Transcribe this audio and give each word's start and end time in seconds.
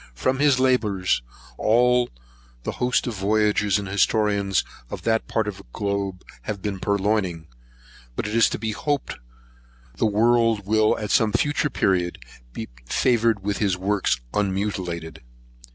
From 0.15 0.39
his 0.39 0.59
labours, 0.59 1.21
all 1.59 2.09
the 2.63 2.71
host 2.81 3.05
of 3.05 3.13
voyagers 3.13 3.77
and 3.77 3.87
historians 3.87 4.63
of 4.89 5.03
that 5.03 5.27
part 5.27 5.47
of 5.47 5.57
the 5.57 5.63
globe 5.73 6.23
have 6.45 6.59
been 6.59 6.79
purloining; 6.79 7.45
but 8.15 8.27
it 8.27 8.33
is 8.35 8.49
to 8.49 8.57
be 8.57 8.71
hoped 8.71 9.19
the 9.97 10.07
world 10.07 10.65
will, 10.65 10.97
at 10.97 11.11
some 11.11 11.31
future 11.31 11.69
period, 11.69 12.17
be 12.51 12.67
favoured 12.83 13.43
with 13.43 13.59
his 13.59 13.77
works 13.77 14.19
unmutilated. 14.33 15.21